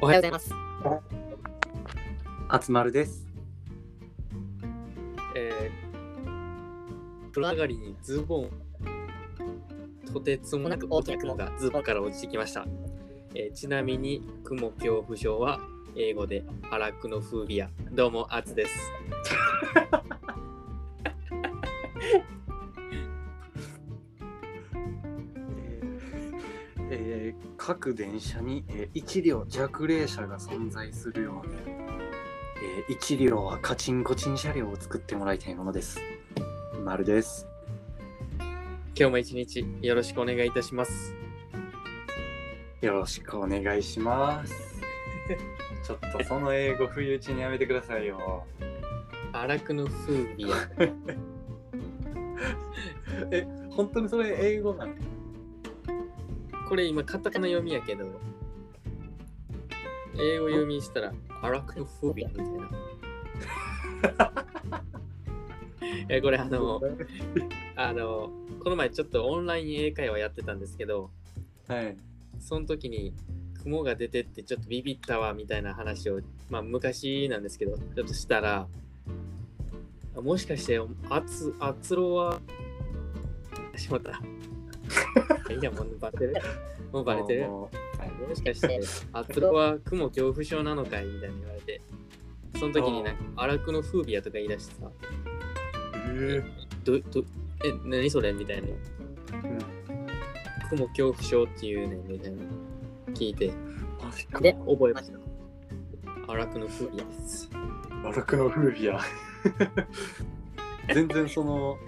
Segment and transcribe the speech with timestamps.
[0.00, 0.54] おはようございます。
[2.48, 3.26] あつまるです。
[5.34, 8.50] えー、風呂上がりにズボン、
[10.12, 12.64] とてつもなく大きな雲がズボンから落ちてきました。
[13.34, 15.58] えーちなみに、雲恐怖症は
[15.96, 17.68] 英語でアラクノフービア。
[17.90, 18.92] どうも、あつです。
[27.68, 31.52] 各電車に、えー1両弱齢者が存在するように、
[32.88, 36.00] え1両はカチンコチン車両を作ってもらいたいものです。
[36.82, 37.46] まるです。
[38.38, 38.48] 今
[38.94, 41.14] 日も一日よろしくお願いいたします。
[42.80, 44.80] よろしくお願いします。
[45.84, 48.46] ちょっとその英語不意打ちにやめてくださいよ。
[49.34, 50.56] アラクノフービア。
[53.30, 54.94] え、本当にそれ英語なの
[56.68, 58.04] これ今カタカナ読みやけど、
[60.20, 62.70] 英語読みしたらアラクノフービアみたいな。
[66.10, 66.80] えこれあの、
[67.74, 68.30] あの、
[68.62, 71.10] この前ちょっとオンライン英会話やってたんですけど、
[71.68, 71.96] はい。
[72.38, 73.14] その時に
[73.62, 78.68] 雲が出てってちょっとビビったわみたいな話を、まあ昔なんですけど、ちょっとしたら、
[80.16, 82.40] あもしかして、あつ、あつろは、
[83.76, 84.20] しまった。
[85.60, 86.34] いや、 もうバレてる？
[86.92, 87.48] もうバレてる？
[87.48, 87.70] も
[88.34, 88.80] しかして、
[89.12, 91.06] あつろは雲恐怖症なのかい？
[91.06, 91.80] みたいに言われて、
[92.58, 94.90] その時になんか、アラクノフービアとか言い出してさ、
[95.94, 96.42] え
[96.84, 97.24] ど、ど、
[97.64, 98.32] え、何それ？
[98.32, 98.68] みたいな。
[98.68, 99.58] うん
[100.70, 102.42] 雲恐怖症っていうねんみたいな。
[103.14, 103.50] 聞いて、
[104.42, 105.18] で、覚えました。
[106.30, 107.48] アラクノフービアです。
[108.04, 109.00] アラクノフービア。
[110.94, 111.78] 全然その、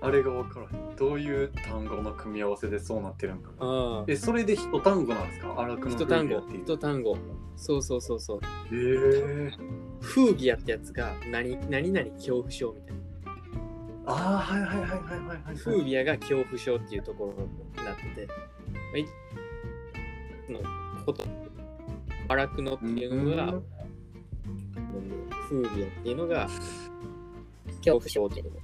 [0.00, 0.83] あれが分からん。
[0.96, 3.56] どういう単語の組み合わせでそうなってるんかな？
[3.60, 5.54] ああ、え、それで一単語なんですか？
[5.58, 6.62] アラクノフ一単語ービアっていう。
[6.62, 7.16] 一単語。
[7.56, 8.40] そうそうそうそう。
[8.70, 9.50] えー、
[10.00, 11.58] フービアってやつが何？
[11.70, 13.02] 何々恐怖症みたいな。
[14.06, 14.98] ああ、はいはいはいはいはい
[15.44, 15.56] はい。
[15.56, 18.34] フービアが恐怖症っていうところになってて、ま
[18.94, 19.06] あい
[20.48, 20.60] の
[21.06, 21.24] こと、
[22.28, 23.62] アラクノっていうのが、うん
[25.48, 26.48] フービアっていうのが
[27.78, 28.60] 恐怖症っていうの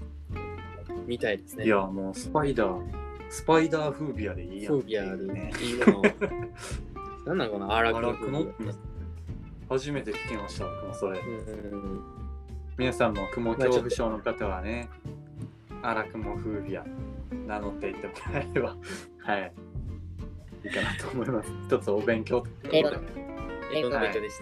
[1.10, 1.64] みたいですね。
[1.64, 2.80] いや、もうスパイダー、
[3.28, 4.74] スパイダーフービアでいいやん。
[4.74, 5.52] フービアでね。
[5.60, 6.02] いいの。
[7.26, 7.76] なんなのかな？
[7.76, 8.72] アラアクノラクノフービア。
[9.68, 11.18] 初めて聞きました、僕もそれ。
[11.18, 12.00] うん
[12.78, 14.88] 皆さんも雲恐怖症の方はね、
[15.82, 16.84] アラクモフービア
[17.46, 18.76] 名乗っていってもらえれば、
[19.20, 19.52] はい、
[20.64, 21.50] いいかなと思います。
[21.66, 23.06] 一つお勉強ということで、
[23.74, 24.38] 英語の勉強でし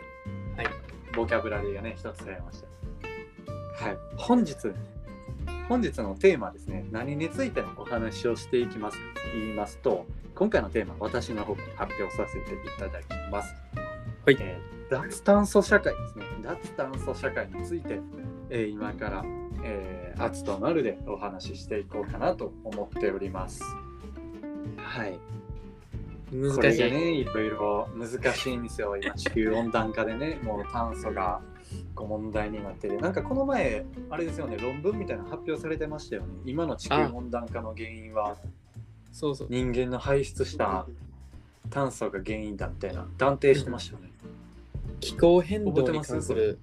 [0.57, 0.63] た。
[0.63, 0.73] はい。
[1.17, 3.85] ボキャブラリーがね、一つ増えました。
[3.85, 4.55] はい、本日、
[5.69, 8.99] 本日のテーマですね、何についてのお話をしていきます
[9.35, 13.55] 言いますと、今回のテーマ、私の方から発表させていただきます。
[14.25, 16.25] はいえー脱炭素社会ですね。
[16.43, 18.01] 脱炭素社会について、
[18.49, 19.25] えー今から、
[19.63, 23.63] えー、熱となるでお話ししていこうかなと思っております。
[24.79, 25.19] はい。
[26.33, 26.83] 難しい。
[26.83, 28.97] れがね、いろいろ難しいんですよ。
[28.97, 31.41] 今、地球温暖化でね、もう炭素が
[31.95, 35.17] こう問題になってて、なんかこの前、あれですよね、論文みたい。
[35.17, 36.29] な発表されてましたよね。
[36.45, 38.37] 今の地球温暖化の原因は
[39.13, 39.49] そうそう。
[39.51, 40.87] 人間の排出した
[41.71, 42.95] 炭素が原因だみたい。
[42.95, 44.11] な断定してましたよね。
[45.01, 46.59] 気候変動に関する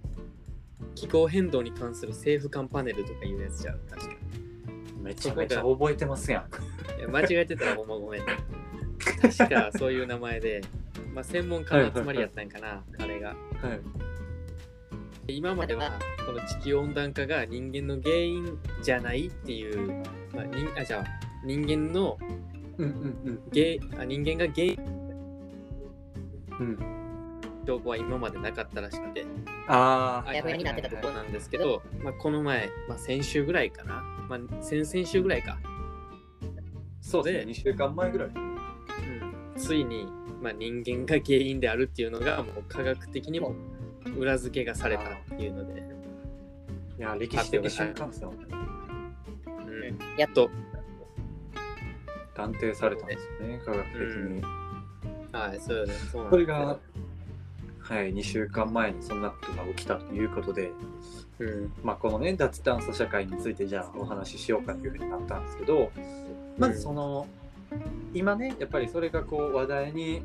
[0.94, 3.34] 気候変動に関する政府間パネルとかい。
[3.34, 7.00] うやつじゃん確かにめちゃめちゃ覚えてますやん。
[7.00, 7.02] い。
[7.02, 8.22] や間違えてたらほんごめん
[9.22, 10.62] 確かそういう名前で、
[11.14, 13.36] まあ、専門家の集まりやったんかなあれがはい。
[15.28, 21.06] 今まではこの地球温暖化が人間の原因じゃないっていう、まあ、人あじゃあ
[21.44, 22.18] 人間の
[22.78, 24.78] うんうん原あ人間が原因
[26.60, 26.68] うん。
[26.68, 26.96] うん。
[27.66, 29.26] 証拠は今までなかったらしくて
[29.68, 35.58] ああ、あやふやになってたとこなんですけど、まあ、この前、まあ、先週ぐらいかな、まあ、先々週ぐらいか、
[37.02, 38.55] そうですね、2週間前ぐらい。
[39.56, 40.08] うん、ついに、
[40.42, 43.56] まあ、人間が原因であるっていうのがもう科学的にも
[44.18, 45.84] 裏付けがされたっていうので、
[46.98, 48.34] いや、歴史的瞬間ですよ。
[49.48, 50.50] うん、やっと、
[52.36, 54.42] 断定されたんですよね、科学的に。
[55.32, 56.80] はい、そうよね、そうなんそれが、
[57.80, 60.72] はい、2週間前にそんなことが起きたということで、
[61.40, 65.92] うん、まあ、このね、脱炭素社会についてじゃあお話ししようかというふうになったんですけど、
[66.58, 67.28] まずその、
[68.14, 70.24] 今ね、やっぱりそれがこう話題に、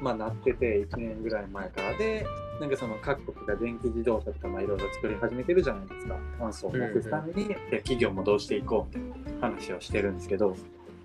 [0.00, 2.26] まあ、なってて、1年ぐらい前からで、
[2.60, 6.16] なんかその各国が電気自動車とかまあいろいろ作り始めてるじゃないですか。
[6.38, 10.56] 炭素をなくすために、で企業もどうしていこうみたいな話をしてるんですけど、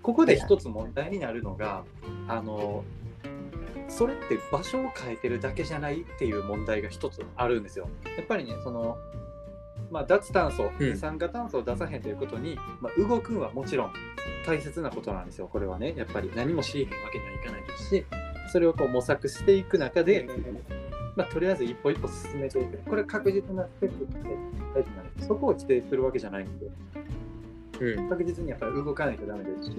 [0.02, 1.84] ここで一つ問題になるのが、
[2.28, 2.84] あの、
[3.88, 7.88] それって場所を変えてるだけじゃないっていう問題が一つあるんですよ。
[8.16, 8.96] やっぱりねその
[9.92, 13.92] まあ、脱炭素、二酸化炭素を出さへんということに、まあ、動くんはもちろん
[14.46, 15.94] 大切なことなんですよ、これはね。
[15.96, 18.06] やっぱり何もしへんわけにはいかないですし、
[18.52, 20.28] それをこう模索していく中で、
[21.16, 22.78] まあ、とりあえず一歩一歩進めていく。
[22.88, 24.14] これ確実なステップって
[24.74, 25.28] 大事なんです。
[25.28, 26.66] そこを否定するわけじゃないんで、
[27.80, 29.76] うん、確実にやっぱり動かないとダメですし、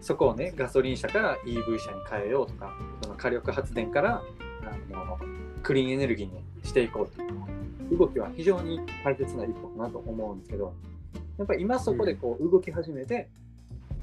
[0.00, 4.22] そこをね、ガソリン車から EV 車に変えようとか、その火力発電から
[4.64, 5.18] あの
[5.62, 7.30] クリーンエネルギーにしていこうとか。
[7.90, 10.72] 動きは非常に大切な一歩かなと思うんですけど、
[11.40, 13.26] やっぱり今そこでこう動き始めて、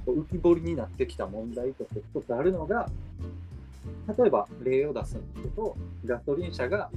[0.07, 2.89] こう浮き彫りになってきた問題として一つあるのが、
[4.17, 6.89] 例えば例を出すんですけど、ガソリン車が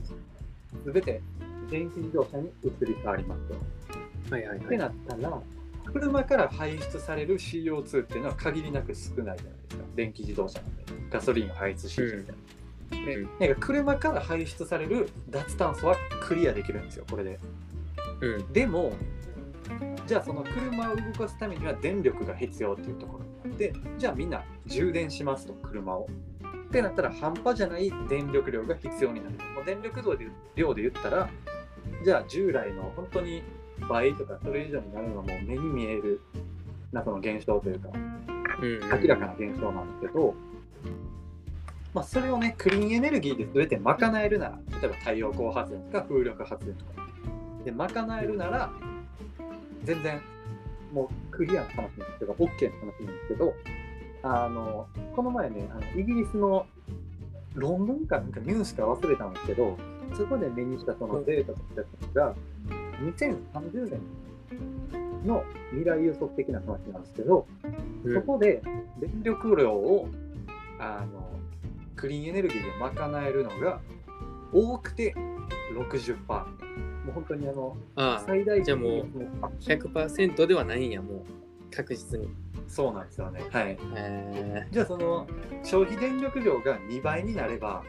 [0.87, 1.21] 全て
[1.71, 3.43] 電気自動車に移り変わります
[4.29, 4.35] と。
[4.35, 5.43] はいはいはい、ってなったら、
[5.93, 9.85] 車から排出される CO2 っていうのは限りなく少ないじゃないですか。
[9.95, 10.85] 電気自動車なんで。
[11.11, 12.25] ガソリンを排出しみたいな。
[13.05, 17.39] でなんか車から排出される脱炭素はクリアできるんですよこれで、
[18.21, 18.93] うん、でも
[20.11, 23.25] じゃあその車を動かすためには電力が必要っていうところ。
[23.49, 26.09] になってじゃあみんな充電しますと車を。
[26.69, 29.37] ってなったら半端じゃない電力量が必要になる。
[29.55, 30.03] もう電力
[30.57, 31.31] 量で言ったら
[32.05, 33.45] じゃあ従来の本当に
[33.89, 36.21] 倍とかそれ以上になるのはもう目に見える
[36.91, 37.91] なその現象というか、
[38.61, 40.35] 明らかな現象なんですけど
[41.95, 47.07] まあ、それをね、クリーンエネルギーで全て賄えるなら、例えば太陽光発電とか風力発電とか、
[47.65, 48.71] で、賄えるなら、
[49.85, 50.21] 全然、
[50.93, 53.55] もうクリアな話なんですけど、OK な話なんですけど、
[54.23, 56.67] あの、この前ね、あのイギリスの
[57.55, 59.77] 論文かなんかニュースか忘れたんですけど、
[60.17, 61.65] そこで目にしたそのデータとし
[62.13, 62.35] たのが、
[63.01, 67.47] 2030年の未来予測的な話なんですけど、
[68.13, 68.63] そこで
[68.99, 70.09] 電力量を
[70.79, 71.31] あの
[71.97, 73.81] クリーンエネルギーで賄えるのが
[74.53, 75.15] 多くて
[75.75, 76.90] 60%。
[77.11, 79.07] もう本当にあのああ最大じゃあもう
[79.61, 82.29] 100%ではないんやもう確実に。
[82.67, 83.43] そうなんですよね。
[83.51, 83.79] はい
[84.71, 85.27] じゃあその
[85.65, 87.83] 消費電力量が2倍になれば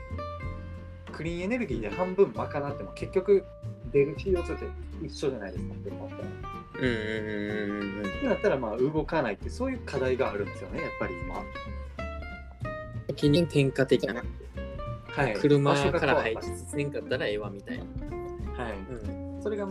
[1.12, 3.46] クリーンエネルギーで半分賄っても結局
[3.92, 4.66] 出る CO2 って
[5.06, 6.24] 一緒じゃないですかって思ったら
[6.80, 8.06] うんうんうんうん。
[8.08, 11.44] ってなったらまあ動かないってそういう課題があるんですよねやっぱり今。
[13.08, 14.24] 責任転嫁的な。
[15.12, 16.42] はい、車から排出
[16.72, 17.84] せんかったらええわみたいな。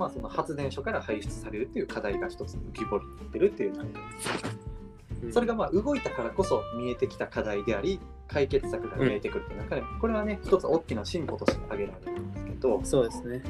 [0.00, 4.00] まあその発電所から排出されるっていう課題が一つ浮き彫りになってるっていうなんか、
[5.23, 12.81] うん、それがまあ動いたからこそ見えてきた課題であり解決策が見えてくるっていう中で、うん、これはね一つ大きな進歩として挙げられるんですけど。
[12.82, 13.43] そうですね、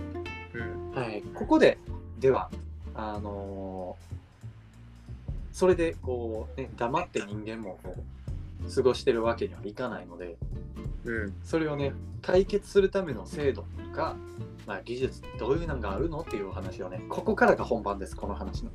[0.55, 1.79] うんはい、ここで
[2.19, 2.51] では
[2.95, 10.37] あのー、それでこう、ね、黙って人間もこう過ごしてるわけにはいかないので、
[11.05, 11.93] うん、それをね
[12.23, 14.17] 解決するための制度とか、
[14.71, 18.71] まあ、技術どういうのがあるのっていうお話をねここからが本番ですこの話の。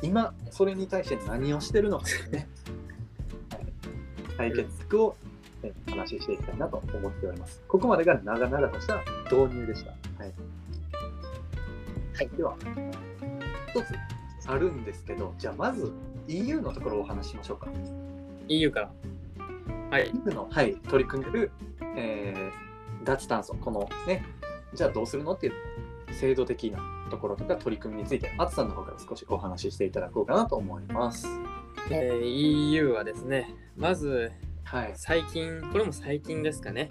[0.00, 2.48] 今それに対して何をしてるのかですね、
[4.38, 5.16] はい、解決策を、
[5.62, 7.62] ね、話していきたいなと思っております。
[7.68, 9.90] ここまでが長々とした導入でした。
[9.90, 10.32] はい、
[12.14, 12.56] はい、では
[13.74, 15.92] 一つあるんですけどじゃあまず
[16.26, 17.68] EU のところをお話ししましょうか。
[18.48, 18.90] EU から。
[19.90, 20.10] はい。
[20.24, 21.50] EU の、はい、取り組んでる、
[21.98, 24.24] えー、脱炭素、このね、
[24.74, 25.52] じゃあどうするのっていう
[26.14, 31.26] 制度的なところとか取り組みについて、あつさんの方から少しお話ししていただこうかなと思います。
[31.90, 34.30] えー、EU はですね、まず、
[34.64, 36.90] はい、最近、これも最近ですかね。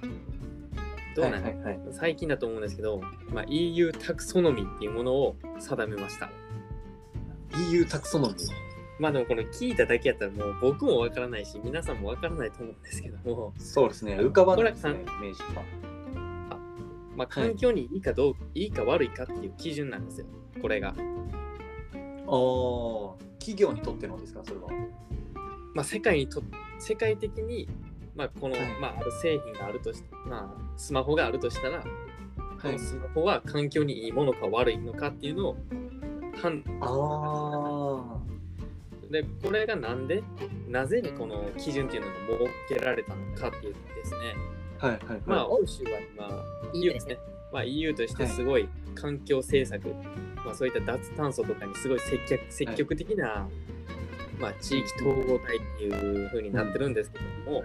[1.15, 6.29] どうなの、はいはいはい、最近だと思うんですけど、まあ、EU タクソノミーっていうものを定めました。
[7.72, 8.36] EU タクソノミ？
[8.36, 8.67] ー
[9.00, 13.53] まあでもこれ聞いただけやったらもう僕もわからないし皆さんもわからないと思うんですけども。
[13.60, 14.15] そうですね。
[14.15, 15.62] 浮かばないですねイメージが。
[15.62, 15.87] あ
[17.17, 20.27] まあ環境にいいかどう、はい、いいか悪いかっていう基準なんですよ。
[20.62, 20.89] これが。
[20.89, 20.95] ああ
[23.39, 24.41] 企業にとってのですか？
[24.45, 24.67] それは。
[25.74, 26.43] まあ世界にと
[26.79, 27.67] 世界的に
[28.15, 31.88] まあこの、はい、まあある製品があるとしまあスマホがあるとしたら、こ
[32.67, 35.57] のスマホは環境にいいものか悪いのかっていうのを
[36.41, 38.19] 判断ああ
[39.12, 40.21] でこれがなんで
[40.67, 42.13] なぜにこの基準っていうのが
[42.69, 44.36] 設けられたのかっていうとですね、
[44.79, 46.43] はいはい、はい、まあ欧州は今
[46.74, 47.17] EU ですね、
[47.51, 50.07] まあ、EU としてすごい環境政策、はい、
[50.46, 53.48] まあ、そういった脱炭素とかにすごい積極積極的な、は
[54.39, 57.63] い、まあ、地域統合体っていう風になってるんですけども、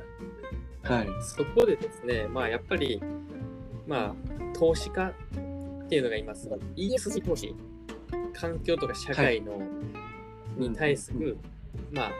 [0.83, 3.03] はい、そこでですね、まあ、やっぱり、
[3.87, 6.49] まあ、投資家っていうのがいます。
[6.77, 7.55] ESG 投資。
[8.33, 9.61] 環境とか社会の、
[10.57, 11.37] に対する
[11.91, 12.13] まあ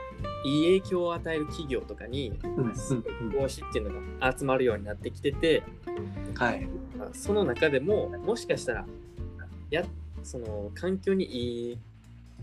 [0.45, 5.63] いい影響を与える企業とかに投資っていうのが集まるようになってきてて、
[6.35, 6.67] はい。
[6.97, 8.85] まあその中でももしかしたら
[9.69, 9.83] や
[10.23, 11.77] その環境にいい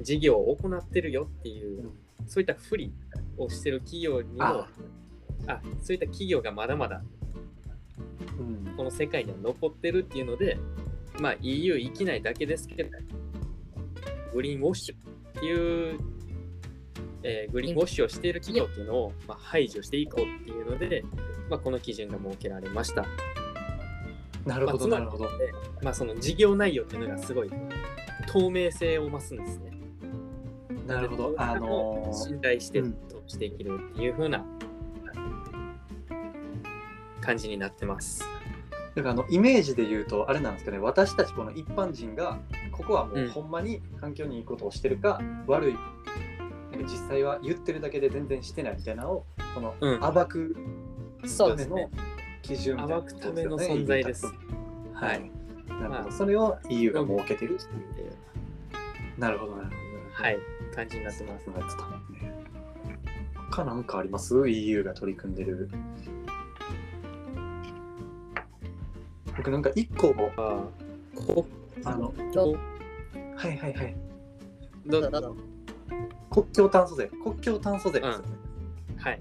[0.00, 1.90] 事業を行ってるよっていう
[2.26, 2.92] そういった不利
[3.36, 4.68] をしてる企業にもあ。
[5.46, 7.02] あそういった企業がまだまだ
[8.38, 8.74] うん。
[8.76, 10.58] この世界には残ってるっていうので、
[11.20, 12.90] まあ、EU 行きないだけですけど
[14.32, 14.98] グリーンウォッシュっ
[15.40, 15.98] ていう、
[17.22, 21.04] えーグリーンウォッシュをしている企業っていうのを、まあ、排除していこうっていうので、
[21.48, 23.04] まあ、この基準が設けられました。
[24.46, 25.26] なるほど、まあなるほど。
[25.26, 27.50] つまあ、その事業内容っていうのがすごい
[28.28, 29.70] 透明性を増すんですね。
[30.86, 31.34] なるほど。
[31.36, 34.44] あのー信頼してうん投資できるっていう風な
[37.20, 38.24] 感じになってます。
[38.94, 42.40] だからあのイメージで言うとあれなんですかね私たちこの一般人が
[42.72, 45.76] ここはもううんほんまに環境にいいことをしてるか、悪い
[46.80, 50.56] なんか実際は言ってるだけで全然してないみたいなのをその、うん暴く
[51.36, 51.90] ための。
[52.42, 54.26] 基準みたいな暴くための存在です。
[54.26, 54.32] は
[54.94, 55.20] はいい。
[55.68, 55.88] なるほど。
[55.90, 58.12] まあそれを EU が設けてるっていう。
[59.18, 59.78] なるほど、なるほど。
[60.12, 60.38] はい、
[60.74, 61.44] 感じになってます。
[61.44, 62.34] そうやってたもんね。
[63.50, 65.68] 他なんかあります ?EU が取り組んでる。
[69.36, 70.64] 僕なんか一個、あ
[71.14, 71.46] こ
[71.84, 72.56] あの、こ？
[73.36, 73.96] はいはいはい。
[74.86, 75.49] どうぞどうぞ。
[76.30, 78.24] 国境炭素税、国境炭素税ですよね。
[78.98, 79.20] はい。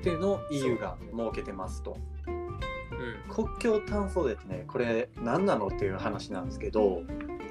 [0.00, 1.96] っていうのを EU が設けてますと。
[2.28, 7.06] う国境炭素税ってね、これ何なのっていう話なんですけど、ん。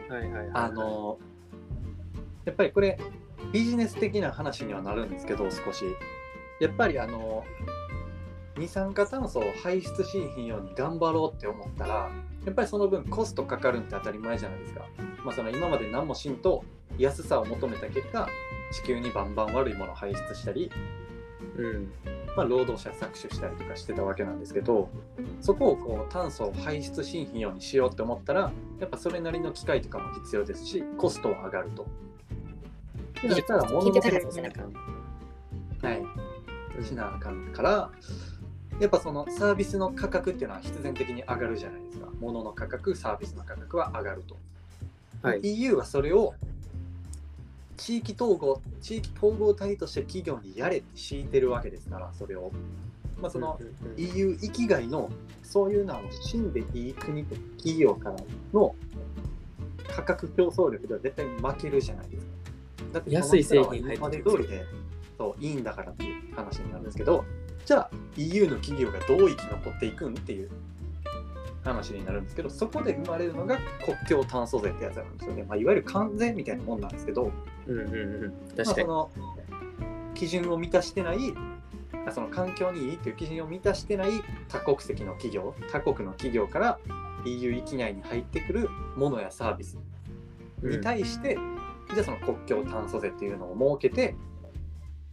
[0.09, 0.49] はいはいはい。
[0.53, 1.19] あ、の、
[2.45, 2.99] やっぱりこれ
[3.51, 5.85] ビジネス的な話にはなるんですけど、少し。
[6.59, 7.43] やっぱりあの、
[8.57, 12.09] 二酸化炭素を排出しひんように頑張ろうって思ったら、
[12.45, 14.85] やっぱりその分コストかかるんって当たり前じゃないですか。
[15.25, 16.63] まあその今まで何もしんと
[16.97, 18.27] 安さを求めた結果、
[18.71, 20.71] 地球にバンバン悪いものを排出したり、
[21.57, 21.91] うん。
[22.35, 24.89] まあ、労働者搾取したりとかしてたわけなんですけど
[25.39, 31.87] そこをこう炭素を排出しんひんようにしようって思ったらやっぱそれなりの機械とかも必要ですしコストは上がると。
[33.21, 34.73] そしたら物の聞いてたやつ製品ですね
[35.81, 37.89] はいしなあかんから
[38.79, 44.37] やっぱそのサービスの価格っていうのは必然的に上がるじゃないですか物の価格サービスの価格は上がると。
[45.21, 45.39] はい。
[45.41, 46.33] EU はそれを
[47.77, 52.51] 地域統合地域統合体として企業にやれって敷いてるわけですからそれを、
[53.19, 53.59] まあ、その
[53.97, 55.09] EU 域外の
[55.43, 58.15] そういうのを死んでいい国と企業から
[58.53, 58.75] の
[59.87, 62.31] 価格競争力では絶対に負けるじゃないですか。
[62.93, 64.65] だって安い製品入って今まきてで通りで
[65.17, 67.25] そういいんだからっていう話になるんですけど
[67.65, 70.49] じゃあ EU の企業がどう生き残っていくんっていう
[71.63, 77.31] 話になるんですけどそこで生まれるのが国境炭素税ってやつなんですよね、まあ、いわゆる関税みたいなもんなんですけど、
[77.67, 78.55] うんうんうん。
[78.55, 78.65] かに。
[78.65, 79.09] その
[80.13, 81.17] 基準を満たしてない
[82.07, 84.09] あその環境にいいという基準を満たしてない
[84.47, 86.79] 多国籍の企業他国の企業から
[87.25, 89.77] EU 域内に入ってくるものやサービス
[90.61, 91.37] に対して、
[91.93, 94.15] じゃあその国境炭素税っていうのを設けて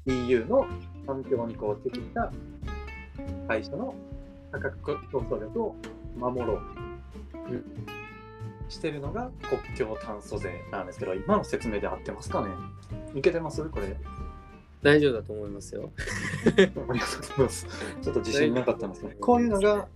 [0.06, 0.66] EU の
[1.06, 2.30] 環境にこう適した
[3.48, 3.94] 会社の
[4.50, 5.76] 価格競争力を
[6.16, 6.58] 守ろう、
[7.50, 7.64] うん
[8.72, 12.48] してるのが国境炭素税なんですけど今の説明で合ってますかね？
[13.14, 13.62] いけてます？
[13.64, 13.96] これ
[14.82, 15.90] 大丈夫だと思いますよ。
[16.46, 17.02] ありがとうござい
[17.38, 17.66] ます。
[18.02, 19.86] ちょっと自信なかったんですけど、こういうのが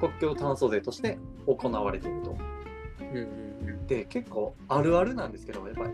[0.00, 2.36] 国境炭素税として行われていると。
[3.00, 3.86] うんうんうん。
[3.86, 5.84] で、結構あるあるなんですけど、やっぱ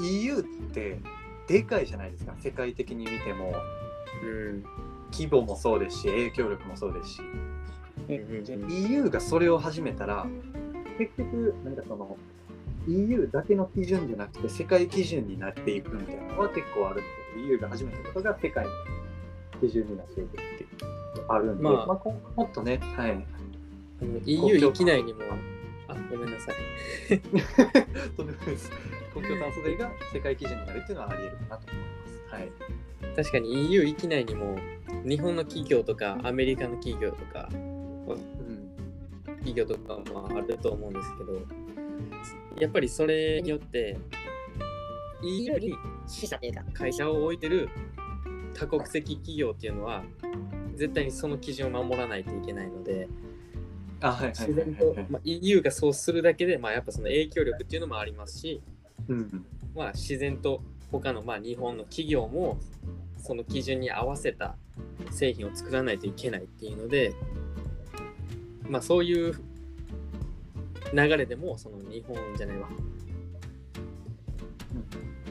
[0.00, 0.98] り EU って
[1.46, 3.52] でかいじゃないですか、世界的に見ても。
[4.22, 4.64] うん
[5.12, 7.22] 規模もそうですし、影響力もそうですし。
[8.08, 10.26] うんうんうん EU がそれを始めたら、
[10.98, 12.16] 結局、なんかその、
[12.86, 17.02] EU だけの基準じゃなくて世界基準になっていくみたいなのは結構あるんで
[17.34, 17.46] すよ。
[17.46, 18.70] EU が始めたことが世界の
[19.60, 20.94] 基準になっていくっていう
[21.28, 23.26] あるんで、まあまあ、こもっとね、はい。
[24.26, 25.20] EU 域内にも、
[25.88, 27.20] あ、ごめんなさい。
[28.16, 28.70] とんでもないです。
[29.14, 32.34] 国境炭素税が世界基準になるっていうのはあり得るかなと思います。
[32.34, 32.52] はい。
[33.16, 34.58] 確かに EU 域内にも
[35.04, 37.73] 日本の企業とかアメリカの企業とかうん。
[39.44, 41.40] 企業とかもあると思うんですけど
[42.60, 43.98] やっぱりそれによって
[45.20, 45.54] という
[46.28, 46.38] か、
[46.74, 47.68] 会社を置いてる
[48.52, 50.04] 多国籍企業っていうのは
[50.74, 53.08] 絶対にその基準を守らないといけないので
[54.00, 58.60] あ、はいはい自はい然と、まあ、EU がそうするだけで、まあ、やっぱその影響力っていうのもありますし、
[59.08, 59.46] うん。
[59.74, 62.58] まあ、自然と他のまあ日本の企業も
[63.18, 64.56] その基準に合わせた
[65.10, 67.14] 製品を作らないといけないっていうので、
[68.68, 69.34] まあ、そういう
[70.92, 72.68] 流れでもその日本じゃないわ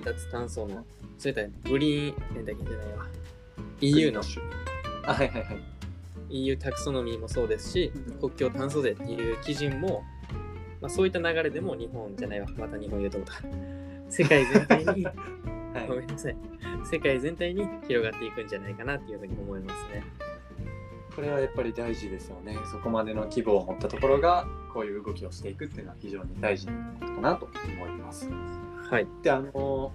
[0.04, 0.86] 脱炭素の
[1.18, 3.08] そういったグリーン、なんだっけじゃないわ。
[3.80, 4.22] EU の、
[5.06, 5.74] あはいはいはい
[6.30, 10.04] EU タクソノミーもそうですし、国境炭素税っていう基準も、
[10.82, 12.48] まあ、そういった流れでも日本じゃないわ。
[12.58, 13.36] また日本言うと思った。
[14.10, 16.36] 世界全体に、 はいごめんなさい。
[16.92, 20.04] 世界全体に広がっていくんじゃないかなっていうふうに思いますね。
[21.16, 28.30] これはやっぱり大事ですよねそこまでの規模を持ったところがこういう動きをしていくっていうのは非常に大事なことかなと思います
[28.90, 29.08] はい。
[29.22, 29.92] であの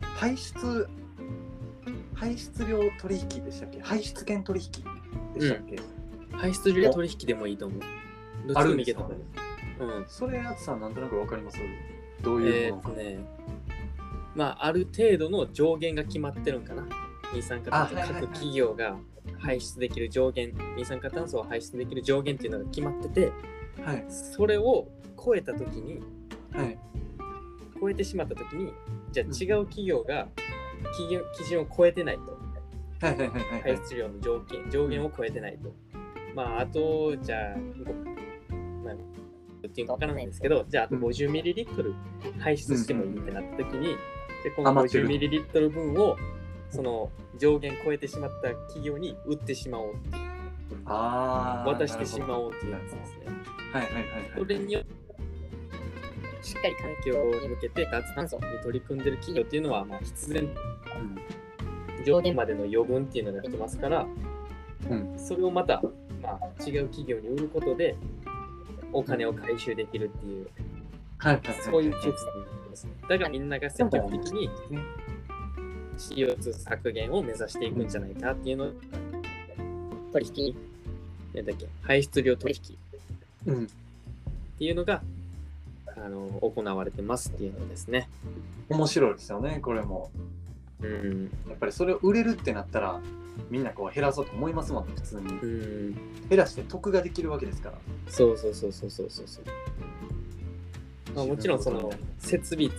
[0.00, 0.88] 排出
[2.14, 3.80] 排出量取引でしたっけ？
[3.80, 4.70] 排出権取引
[5.34, 5.78] でしたっけ、
[6.32, 7.80] 排出量取引でもいいと思う。
[8.48, 9.98] どっちでもいけたと思う。
[9.98, 10.04] うん。
[10.08, 11.58] それやつさんなんとなくわかります？
[12.22, 13.18] どういえうものか、ーっとね、
[14.34, 16.84] まあ、ある程度の上限が決まってるんかな。
[17.32, 18.96] 二酸化炭素、各企業が
[19.38, 23.32] 排出できる上限、二酸化炭素を排出できる上限っていうのが決まってて、
[23.84, 24.04] はい。
[24.08, 24.88] それを
[25.22, 26.00] 超えたときに、
[26.52, 26.78] はい。
[27.80, 28.72] 超えてしまったときに、
[29.12, 30.28] じゃあ違う企業が
[30.96, 32.38] 基準基準を超えてないと。
[33.00, 35.72] はいはいはいはい排出量の上限上限を超えてないと。
[36.34, 37.92] まあ、あと、じゃあ、ご
[38.84, 38.94] まあ、
[39.66, 41.02] っていうのかわからないんですけど、じゃあ、あとうん。
[41.02, 41.94] 50ml
[42.38, 43.96] 排出してもいいってなったときに、
[44.44, 45.08] でこの余ってる。
[45.08, 46.16] 50ml 分を、
[46.70, 50.14] その上限超えてしまった企業に売ってしまおうっていう、
[50.86, 53.26] ああ渡してしまおうっていうやつですね。
[53.72, 54.04] はいはいはい
[54.36, 54.98] それによって、
[56.42, 60.48] しっかり環境に向けて脱炭素に取り組んでる企業っていうのは、まあ、必然。
[62.06, 64.06] 上限までの余分っていうのができますから、
[64.88, 65.18] うん。
[65.18, 65.82] それをまた、
[66.22, 67.96] まあ、違う企業に売ることで
[68.92, 70.48] お金を回収できるっていう、
[71.18, 72.10] はいはいはいそういうシステ
[72.64, 72.92] ムですね。
[73.08, 74.48] だからみんなが積極的に
[75.98, 78.72] CO2 削減を目指していくんじゃないかっていうのを
[80.12, 80.56] 取引、
[81.34, 82.78] なんだっけ、排出量取引っ
[83.46, 85.02] うんていうのが
[85.86, 88.08] あの行われてますっていうのですね。
[88.68, 90.10] 面白いですよねこれも
[90.82, 91.30] うん。
[91.48, 93.00] やっぱりそれを売れるってなったら
[93.50, 95.94] みんなこう減らそうと思いますもんね普通にうん。
[96.28, 99.44] 減らして得ができるわけですからそうそうそうそうそうそうそう。
[101.14, 102.70] まあ、もちろんその設備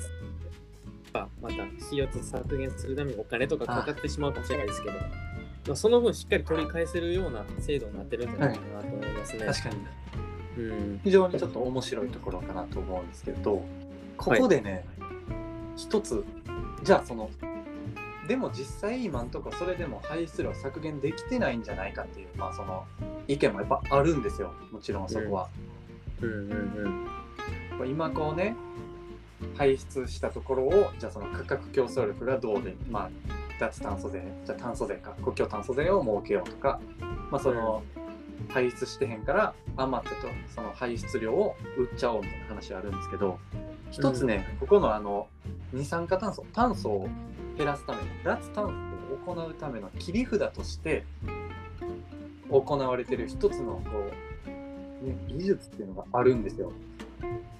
[1.14, 9.46] はまた CO2 削減するためにお金とかかかってしまうかもしれないですけど、まあ、その分しっかり取り返せるような制度になってるんじゃないかなと思いますね。
[9.46, 9.76] 確かに
[10.58, 11.02] うん。
[11.04, 13.64] 非常にちょっと面白いところかなと思うんですけど
[14.18, 14.86] ここでね、
[15.78, 16.26] 一つ
[16.84, 17.30] じゃあその
[18.28, 22.86] でも実際今んとこそれでも排出量削減できてないんじゃないかっていうまあその
[23.28, 25.50] 意見もやっぱあるんですよもちろんそこは、
[26.22, 27.08] うんうん
[27.80, 27.90] うん。
[27.90, 28.56] 今こうね
[29.58, 33.10] 排出したところをじゃあその価格競争力がどうでまあ
[33.60, 36.80] 脱炭素税じゃあ炭素税か国境炭素税を設けようとか
[37.30, 37.84] まあその、
[38.48, 43.40] 排出してへんから余ったとその排出量を売っちゃおうみたいな話あるんですけど
[43.92, 45.28] 一つね、ここのあの
[45.74, 47.10] 二酸化炭素炭素を
[47.58, 48.96] 減らすための脱炭
[49.28, 51.06] 素を行うための切り札として
[52.50, 54.10] 行われてる一つのこ
[54.46, 56.72] う、ね、技術っていうのがあるんですよ。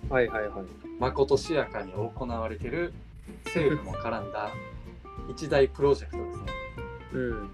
[0.10, 0.66] はいはいはい。
[1.00, 2.94] まことしやかに行われてる
[3.46, 4.52] 政府も絡んだ
[5.30, 6.44] 一大プロジェクトですね。
[7.14, 7.50] うん。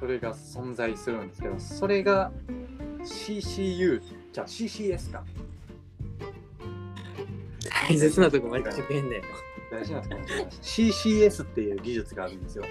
[0.00, 2.32] それが存在するんですけど、それが
[3.02, 4.02] CCU、
[4.32, 5.22] じゃあ CCS か。
[7.88, 9.22] 大切なとこまで聞けんね
[9.70, 10.16] 大事なとこ
[10.62, 12.64] CCS っていう技術があるんですよ。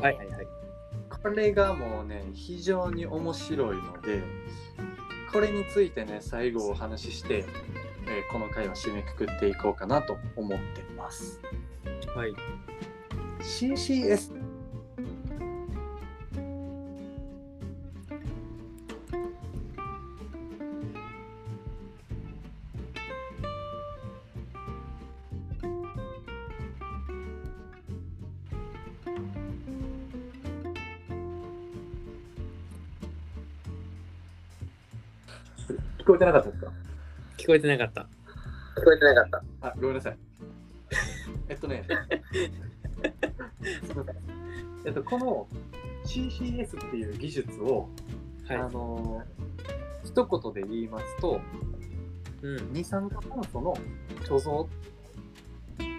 [0.00, 0.46] はいはいはい。
[1.22, 4.20] これがもうね、非常に面白いので、
[5.32, 7.44] これについてね、最後お話しして、
[8.14, 11.40] えーこの回は締めくくっていこうかなと思ってます。
[12.14, 12.34] はい。
[13.40, 14.32] CCS
[35.98, 36.72] 聞こえてなかったですか？
[37.42, 38.02] 聞こえてなかった。
[38.76, 39.66] 聞こえてなかった。
[39.66, 40.18] あ、ごめんなさい。
[41.50, 41.84] えっとね、
[43.84, 44.16] すみません。
[44.86, 45.48] えっと、この
[46.04, 47.88] CCS っていう技術を、
[48.46, 48.56] はい。
[48.58, 51.40] あのー、一言で言いますと、
[52.42, 52.72] うん。
[52.72, 53.74] 二酸化炭素の
[54.20, 54.68] 貯蔵、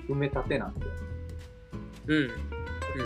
[0.07, 0.85] 埋め立てなんで。
[2.07, 2.17] うん。
[2.23, 2.29] うん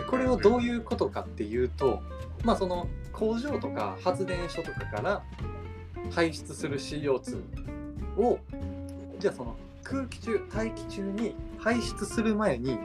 [0.07, 2.03] これをどういうことかっていうと、
[2.43, 5.23] まあその工場とか発電所とかから
[6.11, 7.76] 排出する CO2
[8.17, 8.39] を
[9.19, 12.77] じゃあその空気中大気中に排出する前に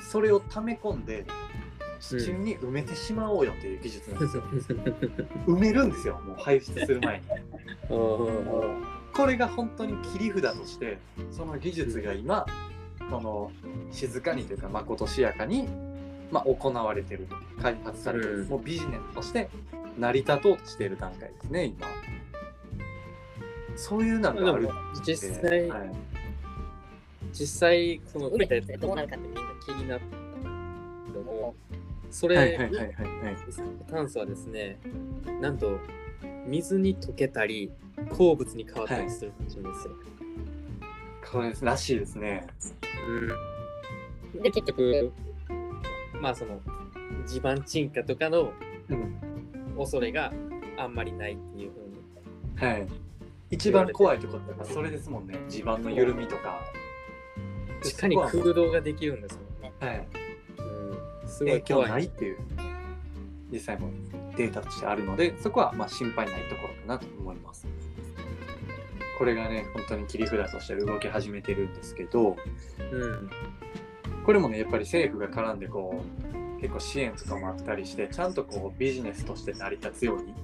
[0.00, 1.26] それを溜め込んで
[2.00, 4.42] 地中に埋めてしまおうよっていう技術なんですよ。
[5.46, 7.24] 埋めるんですよもう排出する前に。
[7.88, 10.98] これが本当に切り札として
[11.32, 12.46] その技術が今
[13.10, 13.50] その
[13.90, 15.66] 静かにというかまことしやかに、
[16.30, 19.48] まあ、行われてると開発されてる、うんもうビジネスとして
[19.98, 21.86] 成り立とうとしている段階ですね今
[23.78, 24.68] そういうのがある
[25.06, 25.92] 実際、はい。
[27.32, 30.04] 実際、その埋めたやつがどうなるかってみんな気になって
[31.06, 31.54] けども、
[32.10, 32.84] それ、はいはいはいはいは
[33.30, 33.36] い。
[33.46, 34.80] 二酸化炭素はですね、
[35.40, 35.78] なんと
[36.44, 37.70] 水に溶けたり、
[38.16, 39.94] 鉱物に変わったりするらしいんですよ。
[41.30, 42.48] これらしいですね。
[44.34, 45.12] うん、で、結局、
[46.20, 46.60] まあその、
[47.28, 48.52] 地盤沈下とかの
[48.90, 49.14] うん。
[49.78, 50.32] 恐れが
[50.76, 52.72] あんまりないっていうふうに。
[52.72, 53.07] はい
[53.50, 56.60] 一番怖いところってそれですもんね地盤の緩みとか
[57.82, 59.72] 地下に空洞ができるんですもんね。
[59.80, 60.06] はい
[60.58, 61.90] うん、すご影響い怖い。
[61.90, 62.38] ないっていう
[63.50, 63.90] 実際も
[64.36, 67.66] データとしてあるのでそこはまあ心配ないところかなと思います
[69.18, 72.36] これがね本当に切り札として動き始めてるんですけど
[72.92, 73.30] うん。
[74.24, 76.02] これもねやっぱり政府が絡んでこ
[76.58, 80.34] う結構支援とかもあったりしてちゃんとこうビジネスとして成り立つように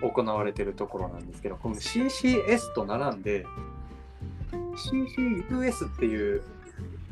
[0.00, 3.46] 行われてるところなんですけどこの CCS と並んで
[4.52, 6.42] CCUS っていう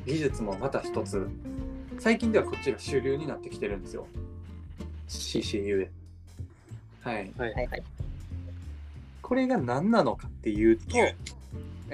[0.07, 1.29] 技術もまた一つ
[1.99, 4.07] 最近ではこっちが主流になってきてるんですよ。
[5.09, 5.89] CCUS
[7.03, 7.53] はいはい。
[7.55, 7.67] はい。
[7.67, 7.83] はい。
[9.21, 10.85] これが何なのかっていうと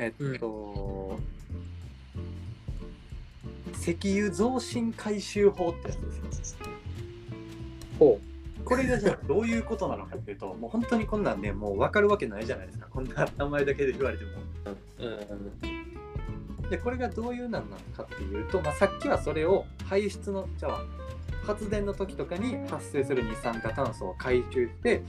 [0.01, 1.19] えっと、
[3.73, 6.59] 石油増進回収法ってやつですよ。
[7.99, 8.21] ほ
[8.69, 14.31] これがじゃあどういうことなのかっていうともう本当にこんなんねもう分かるわけないじゃないですかこんな名前だけで言われても
[14.67, 15.05] う。
[15.05, 16.69] うん。
[16.69, 20.83] でこれがどういうなんなのかっていうと、まあ、さっきはそれを排出のじゃあ
[21.47, 25.03] 発電の時とかに発生する二酸化炭素を回収して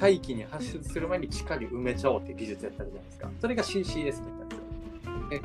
[0.00, 5.42] 大気に発出する前に地下に埋めちゃおうっていう技術やったじゃないですかそれが CCS だったんですよで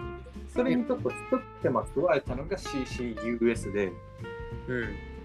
[0.54, 1.16] それにちょっと一
[1.62, 3.92] 手間加えたのが CCUS で
[4.70, 5.17] うん。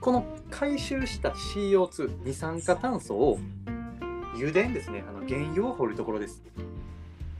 [0.00, 3.38] この回収した CO2 二酸化炭素を
[4.34, 6.42] 油田ですねあの原油を掘るところです。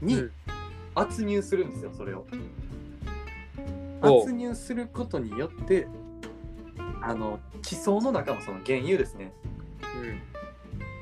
[0.01, 0.31] に、うん。
[0.93, 2.27] 圧入するんですよそれを。
[4.01, 5.87] 圧入することによって
[7.01, 9.33] あの地層の中のその原油ですね。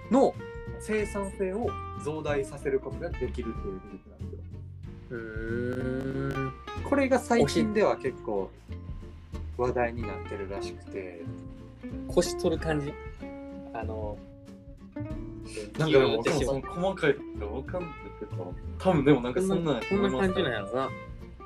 [0.09, 0.15] うん。
[0.15, 0.33] の
[0.79, 1.69] 生産性を
[2.05, 4.39] 増大させることができるという技術なんですよ。
[6.89, 8.49] これが最近では結構
[9.57, 11.25] 話題になってるらしくて
[12.07, 12.93] 腰取る感じ。
[13.73, 14.17] あの、
[15.77, 20.89] なんかでもギューってしまう細かいとわかんないけど多分でもなんかそんなそんな感じなんやろな。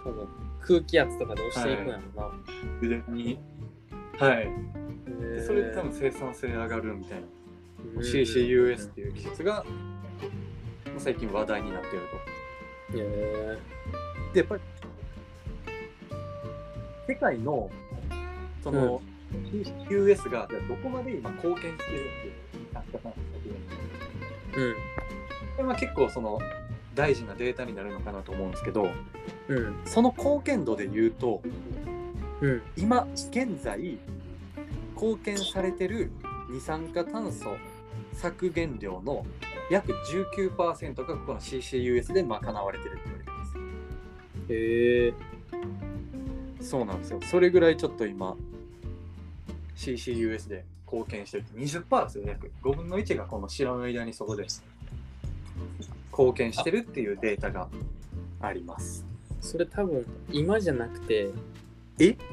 [0.03, 0.27] 多分
[0.61, 2.31] 空気圧とかで押していくんやろな。
[2.81, 3.39] 腕に。
[4.19, 4.43] はい。
[4.43, 7.27] へーでそれで多分生産性上がるみたいな。
[7.27, 7.33] うん
[7.99, 11.99] CCUS っていう技術がまあ最近話題になっている
[12.91, 12.97] と。
[12.97, 13.57] へ
[14.33, 14.61] でやっぱり
[17.07, 17.69] 世界の
[18.63, 19.01] その、
[19.51, 24.73] CCUS がじゃあどこまで今貢献してるっていう二酸化炭素削減にーうん。
[25.57, 26.39] これは結構その
[26.95, 28.87] 大事なデータになるのかなと思うんですけど
[29.47, 29.75] うん。
[29.85, 31.41] その貢献度で言うと
[32.41, 32.61] うん。
[32.77, 33.97] 今現在
[34.95, 36.11] 貢献されてる
[36.49, 37.57] 二酸化炭素
[38.13, 39.25] 削減量の
[39.71, 43.57] 約19%がここの CCUS で賄われてるって言われてます
[44.49, 45.13] へえ。
[46.61, 47.19] そうなんですよ。
[47.23, 48.35] それぐらいちょっと今、
[49.75, 51.45] CCUS で貢献してる。
[51.55, 52.51] 20%ですよ、約。
[52.61, 54.45] 5分の1がこの知らない間にそこで
[56.11, 57.69] 貢献してるっていうデータが
[58.39, 59.05] あります。
[59.41, 61.29] それ多分今じゃなくて、
[61.99, 62.15] え？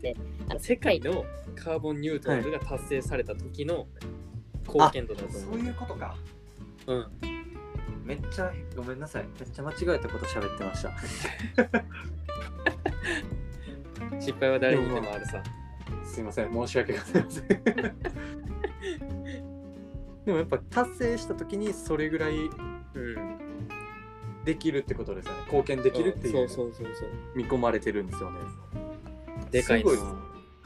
[0.00, 0.16] で
[0.48, 3.86] あの世界のカーボンニュートラルが達成された時の
[4.66, 5.38] 貢献度だと思。
[5.38, 6.16] そういうことか。
[6.86, 7.06] うん。
[8.04, 9.26] めっちゃ、ごめんなさい。
[9.38, 10.90] めっちゃ間違えたこと喋ってました。
[14.20, 15.42] 失敗は誰にでもあるさ。
[16.04, 16.52] すいません。
[16.52, 17.46] 申し訳ございません。
[20.26, 22.36] でもやっぱ達成した時にそれぐらい
[22.94, 23.38] うん。
[24.44, 25.40] できるってことですよね。
[25.46, 27.08] 貢献できるっていうそうそうそうそう。
[27.34, 28.38] 見込まれてるんですよね。
[29.50, 29.90] でかいな。
[29.90, 30.02] すご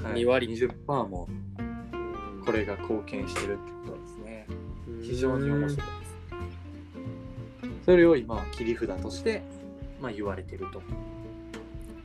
[0.05, 4.47] はい、2割20%もうんこれが貢献してるってことですね。
[4.89, 6.15] うん非常に面白いです。
[7.85, 9.43] それを今、切り札として、
[10.01, 10.81] まあ、言われてると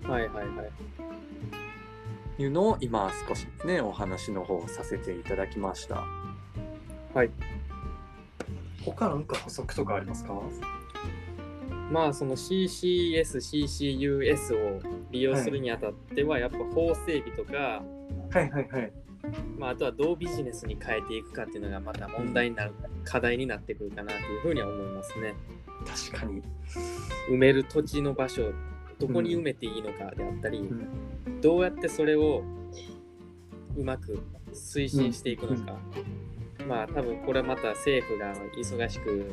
[0.09, 0.71] はいはいはい。
[2.39, 6.05] いうのを今少しね、お話の方をさせていただきました。
[7.13, 7.29] はい。
[8.85, 10.41] 他なんか補足とかありますか？
[11.91, 17.83] まあその CCS、CCUS を利用するにあたっては、やっぱ法整備とか、
[18.31, 18.91] はいはいはい。
[19.57, 22.73] まあ、あとはどうビジネスに変えていくかっていうのがまた問題になる、
[23.03, 25.35] 課題になってくるかなというふうには思いますね。
[26.11, 26.41] 確かに。
[27.29, 28.53] 埋める土地の場所
[28.97, 30.69] どこに埋めていいのかであったり、ん
[31.41, 32.43] どうやってそれを
[33.75, 34.21] うまく
[34.53, 35.77] 推進していくのか、
[36.67, 39.31] まあ多分これはまた政府が忙しく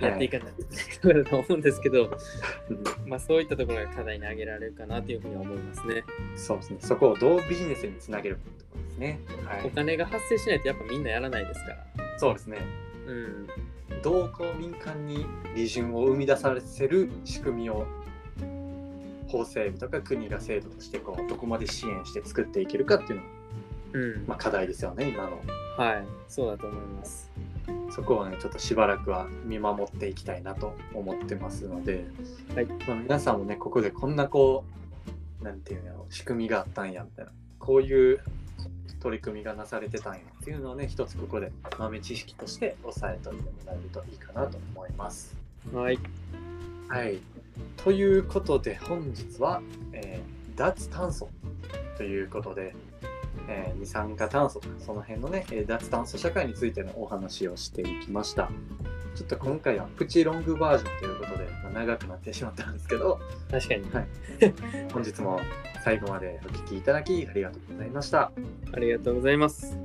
[0.00, 0.66] やっていかないとい
[1.00, 2.10] けないと思うんですけど、
[3.06, 6.04] まあそういったところが課題に挙げられるかなというふうには思いますね。
[6.36, 6.76] そうですね。
[6.80, 9.20] そこをどうビジネスにつなげるかってことですね。
[9.44, 9.66] はい。
[9.66, 12.18] お金が発生しないとやっぱみんなやらないですから。
[12.18, 12.58] そうですね。
[13.06, 13.46] うん。
[14.02, 17.86] どうこう民間に利潤を生み出させる仕組みを
[19.38, 23.28] 法整備とか国が制度としてこうどこまで支援して作っていけるかっていうのが、
[23.92, 24.24] うん。
[24.26, 25.40] まあ、課題ですよね今の
[25.76, 26.04] はい。
[26.28, 27.30] そうだと思います。
[27.90, 32.04] そこをねちょっとしばらくは見守っていきたいなと思ってますので、
[32.54, 34.64] はいまあ、皆さんもねここでこんなこ
[35.40, 38.20] うなんていうの仕組みがあったんやみたいなこういう
[39.00, 45.36] 取り組みがなされてたんやっていうのをね一つここで豆知識として押さえておいてもらえるといいかなと思います。
[45.72, 45.98] はい。
[46.88, 47.18] はい。
[47.76, 49.60] ということで本日は、
[49.92, 51.28] えー脱炭素
[51.96, 52.76] ということで、
[53.48, 58.48] えー二酸化炭素とかその辺のね、えー脱炭素社会についてのお話をしていきました。
[59.16, 63.90] ちょっと今回はプチロングバージョンということで、まあ長くなってしまったんですけど、確かに。
[63.92, 64.06] はい
[64.92, 65.40] 本日も
[65.84, 68.32] 最後までお聞きいただきありがとうございました。
[68.72, 69.76] ありがとうございます。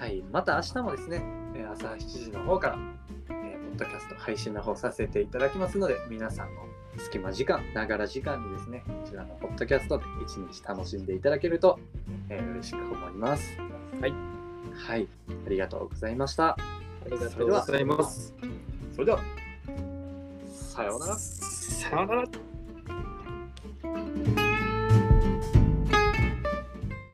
[0.00, 1.22] はい、また明日もですね、
[1.56, 2.78] えー朝7時の方から、
[3.30, 6.62] えーポッドキャスト配信の方させていただきますので、皆さんの
[6.98, 11.78] 隙間時間、ながら時間にですね、こちらのポッドキャストで一日楽しんでいただけると、
[12.28, 13.56] えー嬉しく思います。
[14.00, 14.14] はい。
[14.74, 15.08] はい、
[15.46, 16.50] ありがとうございました。
[16.50, 16.56] あ
[17.06, 18.34] りがとうございます。
[18.94, 19.20] それでは、
[20.48, 21.14] さようなら。
[21.16, 22.45] さようなら。